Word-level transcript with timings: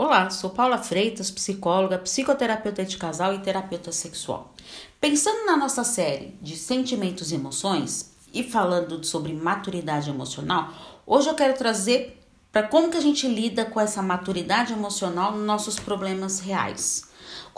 Olá, 0.00 0.30
sou 0.30 0.50
Paula 0.50 0.78
Freitas, 0.78 1.28
psicóloga, 1.28 1.98
psicoterapeuta 1.98 2.84
de 2.84 2.96
casal 2.96 3.34
e 3.34 3.40
terapeuta 3.40 3.90
sexual. 3.90 4.54
Pensando 5.00 5.44
na 5.44 5.56
nossa 5.56 5.82
série 5.82 6.38
de 6.40 6.56
sentimentos 6.56 7.32
e 7.32 7.34
emoções 7.34 8.12
e 8.32 8.44
falando 8.44 9.04
sobre 9.04 9.32
maturidade 9.32 10.08
emocional, 10.08 10.72
hoje 11.04 11.28
eu 11.28 11.34
quero 11.34 11.58
trazer 11.58 12.16
para 12.52 12.62
como 12.62 12.92
que 12.92 12.96
a 12.96 13.00
gente 13.00 13.26
lida 13.26 13.64
com 13.64 13.80
essa 13.80 14.00
maturidade 14.00 14.72
emocional 14.72 15.32
nos 15.32 15.44
nossos 15.44 15.80
problemas 15.80 16.38
reais. 16.38 17.07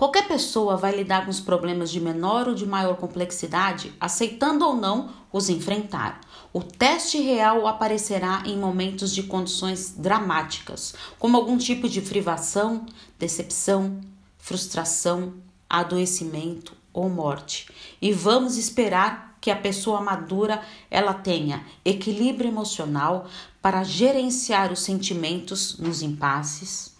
Qualquer 0.00 0.26
pessoa 0.26 0.78
vai 0.78 0.96
lidar 0.96 1.26
com 1.26 1.30
os 1.30 1.40
problemas 1.40 1.90
de 1.90 2.00
menor 2.00 2.48
ou 2.48 2.54
de 2.54 2.64
maior 2.64 2.96
complexidade, 2.96 3.92
aceitando 4.00 4.64
ou 4.64 4.74
não 4.74 5.10
os 5.30 5.50
enfrentar. 5.50 6.22
O 6.54 6.62
teste 6.62 7.20
real 7.20 7.66
aparecerá 7.66 8.42
em 8.46 8.56
momentos 8.56 9.12
de 9.14 9.24
condições 9.24 9.94
dramáticas, 9.98 10.94
como 11.18 11.36
algum 11.36 11.58
tipo 11.58 11.86
de 11.86 12.00
privação, 12.00 12.86
decepção, 13.18 14.00
frustração, 14.38 15.34
adoecimento 15.68 16.74
ou 16.94 17.10
morte. 17.10 17.68
E 18.00 18.10
vamos 18.10 18.56
esperar 18.56 19.36
que 19.38 19.50
a 19.50 19.56
pessoa 19.56 20.00
madura 20.00 20.62
ela 20.90 21.12
tenha 21.12 21.62
equilíbrio 21.84 22.48
emocional 22.48 23.26
para 23.60 23.84
gerenciar 23.84 24.72
os 24.72 24.80
sentimentos 24.80 25.78
nos 25.78 26.00
impasses 26.00 26.98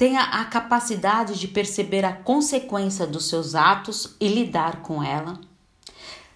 tenha 0.00 0.22
a 0.22 0.46
capacidade 0.46 1.38
de 1.38 1.46
perceber 1.46 2.06
a 2.06 2.12
consequência 2.14 3.06
dos 3.06 3.28
seus 3.28 3.54
atos 3.54 4.16
e 4.18 4.28
lidar 4.28 4.80
com 4.80 5.02
ela. 5.02 5.38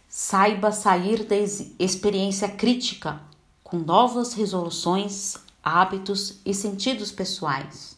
Saiba 0.06 0.70
sair 0.70 1.24
da 1.24 1.34
experiência 1.78 2.46
crítica 2.46 3.22
com 3.62 3.78
novas 3.78 4.34
resoluções, 4.34 5.38
hábitos 5.62 6.40
e 6.44 6.52
sentidos 6.52 7.10
pessoais. 7.10 7.96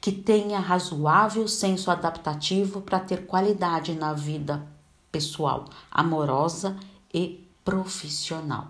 Que 0.00 0.10
tenha 0.10 0.58
razoável 0.58 1.46
senso 1.48 1.90
adaptativo 1.90 2.80
para 2.80 2.98
ter 2.98 3.26
qualidade 3.26 3.94
na 3.94 4.14
vida 4.14 4.66
pessoal, 5.12 5.66
amorosa 5.90 6.78
e 7.12 7.46
profissional. 7.62 8.68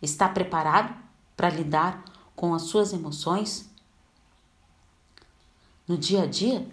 Está 0.00 0.28
preparado 0.28 0.94
para 1.36 1.50
lidar 1.50 2.04
com 2.36 2.54
as 2.54 2.62
suas 2.62 2.92
emoções? 2.92 3.71
No 5.92 5.98
dia 5.98 6.22
a 6.22 6.26
dia? 6.26 6.66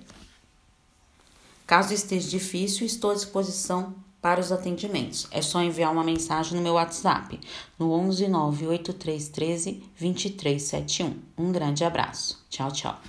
Caso 1.68 1.94
esteja 1.94 2.30
difícil, 2.30 2.86
estou 2.86 3.12
à 3.12 3.14
disposição 3.14 3.94
para 4.22 4.40
os 4.40 4.52
atendimentos. 4.52 5.28
É 5.30 5.42
só 5.42 5.62
enviar 5.62 5.92
uma 5.92 6.04
mensagem 6.04 6.56
no 6.56 6.64
meu 6.64 6.74
WhatsApp 6.74 7.40
no 7.78 7.92
11 7.92 8.28
98313 8.30 9.84
2371. 10.00 11.16
Um 11.38 11.52
grande 11.52 11.84
abraço. 11.84 12.44
Tchau, 12.50 12.72
tchau. 12.72 13.00